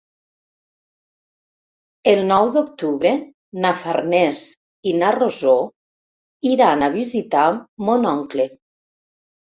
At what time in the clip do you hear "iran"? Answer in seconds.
6.55-6.87